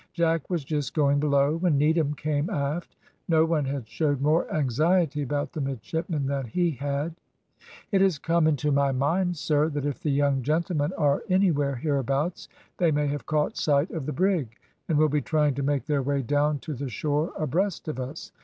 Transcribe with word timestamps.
Jack 0.13 0.49
was 0.49 0.63
just 0.65 0.95
going 0.95 1.19
below 1.19 1.57
when 1.57 1.77
Needham 1.77 2.15
came 2.15 2.49
aft. 2.49 2.95
No 3.27 3.45
one 3.45 3.65
had 3.65 3.87
showed 3.87 4.19
more 4.19 4.51
anxiety 4.51 5.21
about 5.21 5.51
the 5.53 5.61
midshipmen 5.61 6.25
than 6.25 6.47
he 6.47 6.71
had. 6.71 7.13
"It 7.91 8.01
has 8.01 8.17
come 8.17 8.47
into 8.47 8.71
my 8.71 8.91
mind, 8.91 9.37
sir, 9.37 9.69
that 9.69 9.85
if 9.85 9.99
the 9.99 10.09
young 10.09 10.41
gentlemen 10.41 10.91
are 10.97 11.21
anywhere 11.29 11.75
hereabouts 11.75 12.49
they 12.79 12.89
may 12.89 13.09
have 13.09 13.27
caught 13.27 13.57
sight 13.57 13.91
of 13.91 14.07
the 14.07 14.11
brig, 14.11 14.55
and 14.89 14.97
will 14.97 15.07
be 15.07 15.21
trying 15.21 15.53
to 15.53 15.61
make 15.61 15.85
their 15.85 16.01
way 16.01 16.23
down 16.23 16.57
to 16.61 16.73
the 16.73 16.89
shore 16.89 17.31
abreast 17.37 17.87
of 17.87 17.99
us. 17.99 18.31